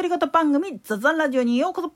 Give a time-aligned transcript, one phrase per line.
[0.00, 1.92] 独り言番組ザザンラジオにようこそ。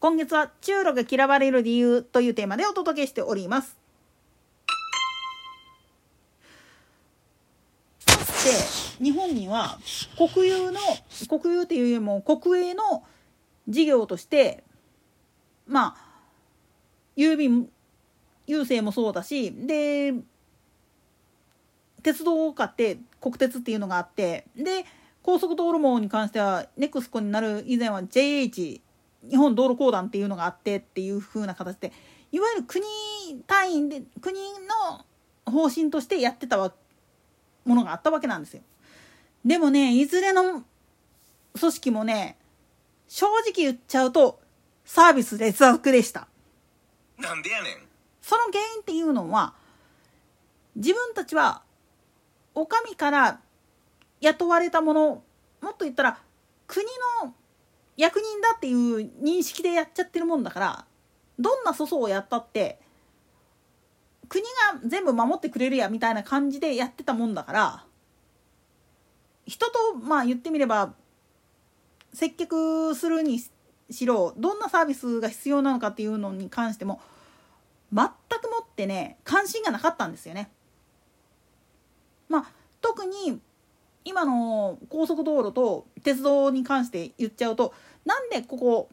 [0.00, 3.76] 今月は中路が嫌われる理由というテーマでお届けしております。
[8.06, 9.76] そして日本には
[10.16, 10.80] 国有の
[11.28, 13.04] 国有っていうよりも国営の
[13.68, 14.64] 事業として
[15.66, 15.96] まあ
[17.18, 17.68] 郵便
[18.46, 20.14] 郵政もそうだしで
[22.02, 24.86] 鉄道を買って国鉄っていうのがあってで
[25.22, 28.80] 高速道路網に関してはネクスコになる以前は JH
[29.30, 31.92] 日本道路公団っていうのがあってっていう風な形で
[32.32, 32.84] いわゆる国
[33.46, 35.04] 単位で国の
[35.52, 36.72] 方針としてやってたも
[37.74, 38.62] のがあったわけなんですよ。
[39.44, 40.64] でもねいずれの
[41.58, 42.36] 組織もね
[43.06, 44.40] 正直言っちゃうと
[44.84, 46.26] サービス劣悪でした。
[47.18, 47.76] なんでやねん。
[48.20, 49.54] その原因っていうのは
[50.74, 51.62] 自分たちは
[52.54, 53.40] お上から
[54.22, 55.22] 雇われたもの
[55.60, 56.18] もっと言ったら
[56.66, 56.86] 国
[57.22, 57.34] の
[57.96, 60.84] 役人だっていう認識でやっちゃってるもんだから
[61.38, 62.80] どんな粗相をやったって
[64.28, 67.84] 国が全部守ってくれるやみたいな感じでやってたもんだから
[69.44, 70.94] 人とまあ言ってみれば
[72.14, 73.40] 接客するに
[73.90, 77.00] しろどんなサービスが必要なのかっていうのに関しても
[77.92, 80.50] 全くもってね関心がなかったんですよね。
[82.28, 82.46] まあ
[82.80, 83.40] 特に
[84.04, 87.72] 今の高速道路と鉄道に関して言っちゃうと
[88.04, 88.88] なんでここ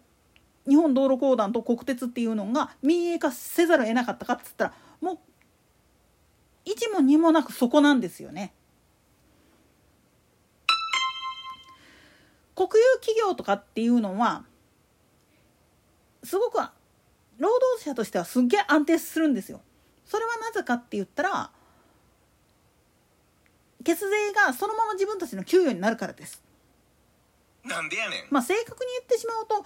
[0.68, 5.20] 日本道路公団と国鉄っていうのが民営化せざるを得なかったかっつったらもう
[6.66, 8.54] 一も二もなくそこなんですよね。
[12.56, 14.44] 国有企業とかっていうのは
[16.24, 16.58] すごく
[17.38, 19.62] 労働者としてはすっげえ安定するんですよ。
[20.06, 21.52] それはなぜかって言ったら
[23.84, 26.42] 血税がそのまま自分たちの給与になるからです。
[27.64, 28.24] なんでやねん。
[28.30, 29.66] まあ正確に言ってしまうと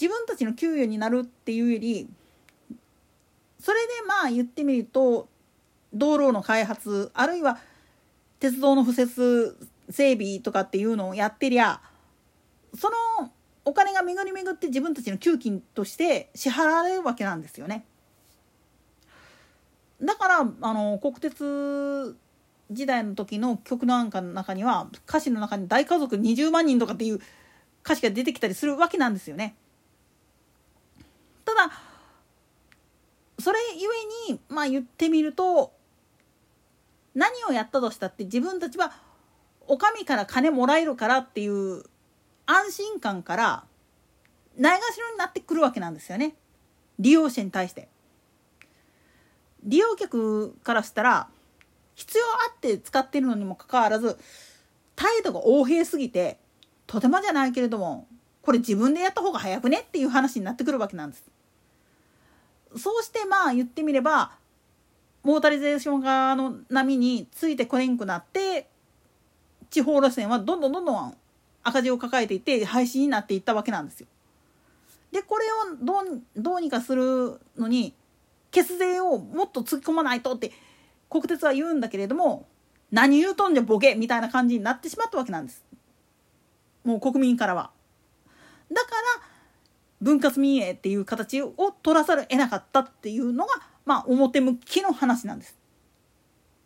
[0.00, 2.08] 自分たちの給与になるっていうより
[3.60, 5.28] それでまあ言ってみると
[5.92, 7.58] 道路の開発あるいは
[8.38, 9.56] 鉄道の敷設
[9.90, 11.80] 整備とかっていうのをやってりゃ
[12.74, 12.90] そ
[13.20, 13.32] の
[13.64, 17.84] お金が巡り巡って自分たちの給金として支払われるわけなんですよね。
[20.00, 22.16] だからあの国鉄
[22.70, 27.20] 時代の時の曲なんかの中には歌詞の中に大家族20万人とかっていう
[27.84, 29.56] 歌詞が出てきたりするわけなんですよね。
[31.44, 31.72] ただ
[33.38, 33.88] それゆ
[34.28, 35.72] えにまあ言ってみると
[37.14, 38.92] 何をやったとしたって自分たちは
[39.66, 41.84] お上から金もらえるからっていう
[42.46, 43.64] 安心感から
[44.56, 46.34] ないがしろになってくるわけなんですよね
[46.98, 47.88] 利用者に対して。
[49.64, 51.28] 利用客からしたら
[51.98, 54.16] 必要あって使ってるのにもかかわらず
[54.94, 56.38] 態度が横平すぎて
[56.86, 58.06] とてもじゃないけれども
[58.40, 61.24] これ自分でやった方が早くねっていう話になってくるわけなんです。
[62.76, 64.30] そうしてまあ言ってみれば
[65.24, 68.68] モータリゼーション側の波についてこれんくなって
[69.70, 71.16] 地方路線はどんどんどんどん
[71.64, 74.06] 赤字を抱えていて廃止になっていったわけなんですよ。
[75.10, 77.92] でこれをどうどうにかするのに
[78.52, 80.52] 血税をもっと突っ込まないとって
[81.08, 82.46] 国鉄は言うんだけれども
[82.90, 85.64] 何言うとんじゃボケみたいな感じになってしまったわけなんです
[86.84, 87.70] もう国民からは。
[88.72, 89.28] だから
[90.00, 91.52] 分割民営っていう形を
[91.82, 93.52] 取らざるを得なかったっていうのが
[93.84, 95.58] まあ表向きの話なんです。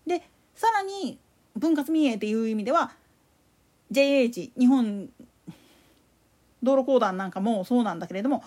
[0.06, 0.22] で
[0.54, 1.18] さらに
[1.56, 2.92] 分割民営っていう意味では
[3.90, 5.08] JH 日本
[6.62, 8.44] 道路公団なんかもそうなんだけれども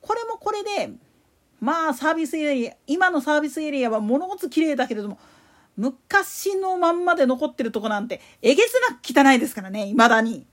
[0.00, 0.92] これもこれで
[1.64, 5.18] まあサービスエリア今のサービスエリアは物事綺麗だけれども
[5.78, 10.46] 昔のまんまで残ってるとこなんてえげつなく汚いですからねいまだに。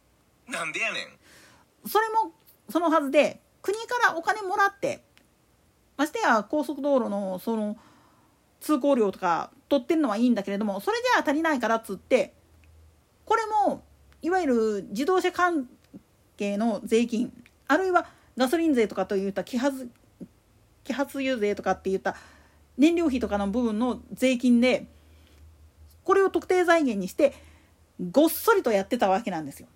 [0.47, 1.89] なんでやねん。
[1.89, 2.31] それも
[2.69, 5.03] そのはずで国からお金もらって
[5.97, 7.75] ましてや高速道路のその
[8.61, 12.33] 通行料とか取ってるのはいいんだけれどもそれじゃあ足りないからっつって
[13.25, 13.83] これも
[14.21, 15.67] いわゆる自動車関
[16.37, 17.33] 係の税金
[17.67, 18.05] あるいは
[18.37, 19.89] ガソリン税とかといった揮発
[20.91, 22.15] 揮発油税とかって言った
[22.77, 24.87] 燃料費とかの部分の税金で
[26.03, 27.33] これを特定財源にして
[28.11, 29.67] ごっそりとやってたわけなんですよ。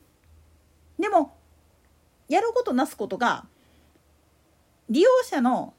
[1.00, 1.36] でも
[2.28, 3.46] やることなすことが
[4.90, 5.74] 利用者の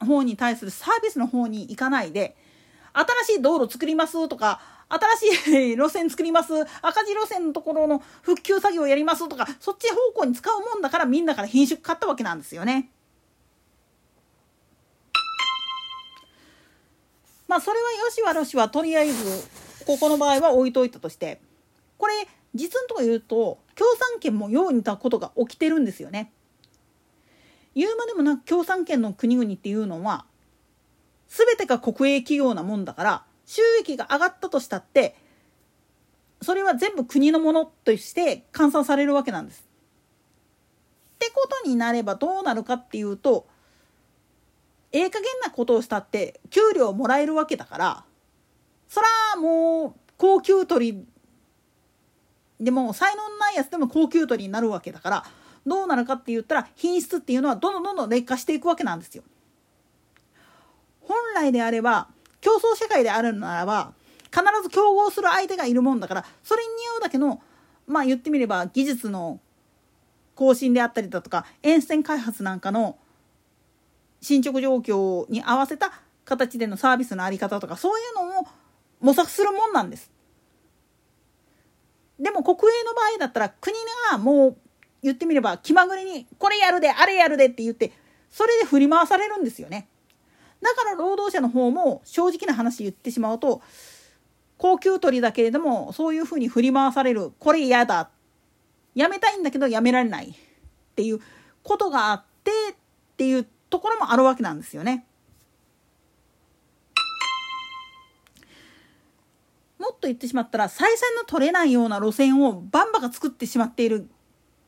[0.00, 2.36] 方に対するサービスの方に行かないで
[2.92, 6.52] 新しい道路作りますとか新しい路線作ります
[6.82, 12.90] 赤字路線のところの復旧作業やりますとかそっち方向に使うもんだからみんなから品種買ったわけなんですよね。
[17.56, 19.48] まあそれはよしはよしはとりあえず
[19.86, 21.40] ここの場合は置いといたとして
[21.96, 22.12] これ
[22.54, 26.32] 実のところ言うと共産権もよう似たことが起きてるんですよね。
[27.74, 30.26] 言うまでもなく共産権の国々っていうのは
[31.28, 35.16] 全てが国営企業なもんだから収益が上がったとしたって
[36.42, 39.64] それは全部国のものとして換算されるわけなんです。
[39.64, 43.46] ってことになればどうなるかっていうと
[44.92, 48.04] ええ加減なことをしたって給料もらえるわけだから
[48.88, 51.06] そらもう高級取り
[52.60, 55.24] でも才能ないやつでも高級取りになるわけだから
[55.66, 59.24] どうなるかって言ったら品質っていうのはどんどんどんどん劣化していくわけなんですよ。
[61.00, 62.08] 本来であれば
[62.40, 63.92] 競争社会であるならば
[64.24, 67.42] 必ず競合する相手がいるもんだからそれに似合うだけの
[67.86, 69.40] まあ言ってみれば技術の
[70.34, 72.98] 更新であったりだとか沿線開発なんかの
[74.26, 75.92] 進捗状況に合わせた
[76.24, 78.46] 形でのサービスの在り方とかそういうのを
[79.00, 80.10] 模索するもんなんです。
[82.18, 83.76] でも国営の場合だったら国
[84.10, 84.56] がもう
[85.00, 87.92] 言ってみれば気まぐれにこれやるであれやるでって言って
[88.28, 89.86] それで振り回されるんですよね。
[90.60, 93.62] だから労働者の方も正直な話言ってしまうと
[94.58, 98.10] 高級取りだけれどもそういうふうに振り回されるこれ嫌だ
[98.96, 100.34] やめたいんだけどやめられないっ
[100.96, 101.20] ていう
[101.62, 102.74] ことがあってっ
[103.16, 105.06] ていうところもあるわけなんですよね。
[109.78, 114.08] もっと言ってしまったら採算の取れないような路線をバンバが作ってしまっている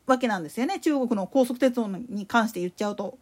[0.06, 3.18] わけなんですよね中国の高速鉄道に関して言っちゃうと。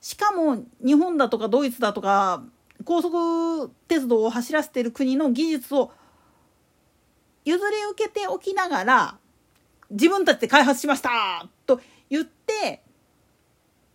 [0.00, 2.44] しかも日本だとかドイツだとか
[2.84, 5.90] 高速鉄道を走らせている国の技術を
[7.44, 9.18] 譲り受けておきながら
[9.90, 11.48] 自分たちで開発しました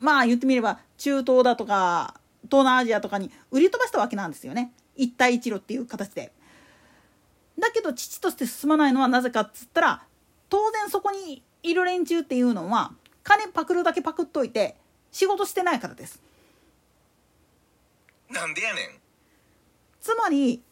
[0.02, 6.34] まあ言ってみれば中東だとか東南アジアとかに売り飛ばしたわけなんですよね一帯一路っていう形で。
[7.60, 10.04] だけど父として進まないのはなぜかっつったら
[10.50, 12.92] 当然そこにいる連中っていうのは
[13.24, 14.76] 金パクるだけパクっといて
[15.12, 16.20] 仕事してないからです。
[18.30, 18.86] なんでやねん
[20.00, 20.64] つまり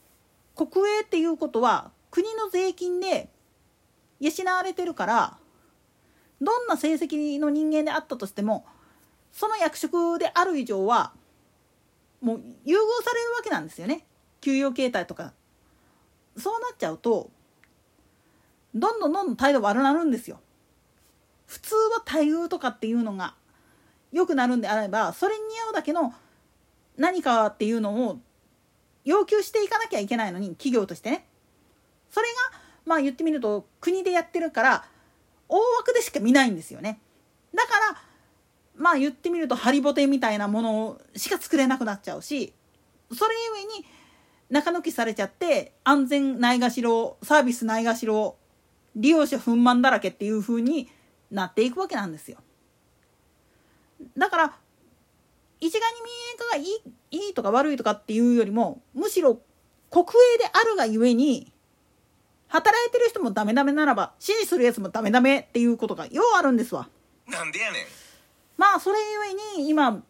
[0.56, 3.30] 国営っていうことは国の税金で
[4.20, 5.38] 養われてるから
[6.42, 8.66] どんな成績の人間であったとしても
[9.32, 11.14] その役職である以上は
[12.22, 14.06] もう優遇されるわけなんですよね。
[14.42, 15.34] 給与形態とか。
[16.38, 17.30] そうなっちゃうと
[18.74, 20.40] どんどんどんどん態度悪なるんですよ。
[21.46, 23.36] 普通は待遇とかっていうのが
[24.12, 26.14] 良くなるんであればそれに合うだけの
[26.98, 28.20] 何かっていうのを
[29.06, 31.26] 要求していかなきゃいけないのに企業としてね。
[32.12, 34.86] それがまあ言ってみると国でやってるから
[35.48, 37.00] 大枠でしか見ないんですよね。
[37.54, 38.02] だから
[38.80, 42.54] まあ言ってみるとハリボテみたいなものしか作れなくなっちゃうし
[43.14, 43.86] それゆえに
[44.50, 48.38] 中抜きされちゃって安全ないがしろサービスないがしろ
[48.96, 50.90] 利用者憤満だらけっていう風に
[51.30, 52.38] なっていくわけなんですよ。
[54.18, 54.54] だから
[55.60, 56.64] 一概に民営化がい
[57.22, 59.42] いいいとか悪いとかっていうよりもむしろ
[59.92, 60.06] 国
[60.36, 61.52] 営であるがゆえに
[62.48, 66.88] 働いてる人もダメダメならば支持するやつもダメダメっていうことがようあるんですわ。
[67.28, 68.09] なんでやねん
[68.60, 70.04] まあそれゆえに今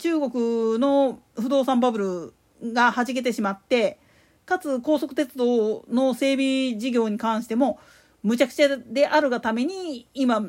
[0.00, 4.00] 中国の不動産バブルがはじけてしまって
[4.44, 7.78] かつ高速鉄道の整備事業に関しても
[8.24, 10.48] むちゃくちゃであるがために今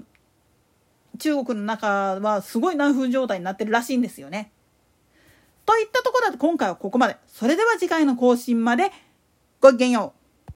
[1.19, 4.51] 中国の中はすごい内紛状態になってるらしいんですよね。
[5.67, 7.15] といったところで今回はここまで。
[7.27, 8.91] それでは次回の更新まで
[9.61, 10.24] ごきげんよう。